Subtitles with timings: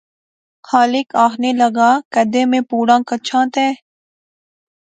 [0.67, 3.67] خالق آخنے لاغا کیدے میں پوڑں کچھاں تے؟